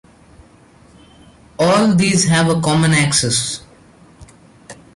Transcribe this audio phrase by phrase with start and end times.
[1.59, 3.61] All these have a common axis.